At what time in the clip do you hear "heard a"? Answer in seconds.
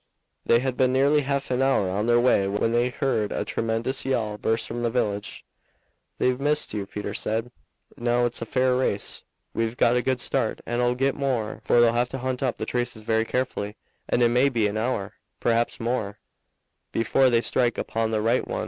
2.89-3.45